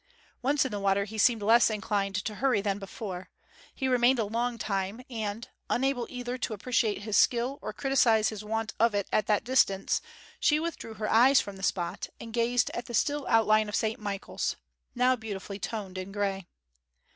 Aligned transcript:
Once 0.41 0.65
in 0.65 0.71
the 0.71 0.79
water 0.79 1.03
he 1.03 1.19
seemed 1.19 1.43
less 1.43 1.69
inclined 1.69 2.15
to 2.15 2.33
hurry 2.33 2.59
than 2.59 2.79
before; 2.79 3.29
he 3.75 3.87
remained 3.87 4.17
a 4.17 4.23
long 4.25 4.57
time; 4.57 4.99
and, 5.11 5.49
unable 5.69 6.07
either 6.09 6.39
to 6.39 6.55
appreciate 6.55 7.03
his 7.03 7.15
skill 7.15 7.59
or 7.61 7.71
criticize 7.71 8.29
his 8.29 8.43
want 8.43 8.73
of 8.79 8.95
it 8.95 9.07
at 9.13 9.27
that 9.27 9.43
distance, 9.43 10.01
she 10.39 10.59
withdrew 10.59 10.95
her 10.95 11.07
eyes 11.07 11.39
from 11.39 11.55
the 11.55 11.61
spot, 11.61 12.07
and 12.19 12.33
gazed 12.33 12.71
at 12.73 12.87
the 12.87 12.95
still 12.95 13.27
outline 13.27 13.69
of 13.69 13.75
St 13.75 13.99
Michael's 13.99 14.55
now 14.95 15.15
beautifully 15.15 15.59
toned 15.59 15.99
in 15.99 16.11
grey. 16.11 16.47